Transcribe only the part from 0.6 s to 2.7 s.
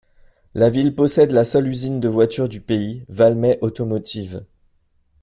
ville possède la seule usine de voitures du